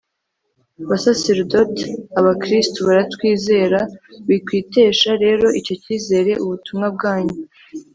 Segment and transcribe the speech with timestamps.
[0.89, 1.87] basaserdoti,
[2.19, 3.79] abakristu baratwizera!
[4.27, 6.31] wikwitesha rero icyo kizere.
[6.43, 7.37] ubutumwa bwanyu